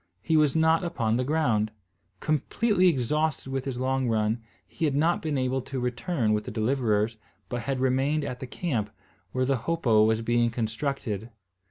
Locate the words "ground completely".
1.23-2.87